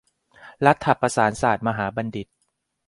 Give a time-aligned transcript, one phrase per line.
[0.65, 2.27] รัฐประศาสนศาสตรมหาบัณฑิต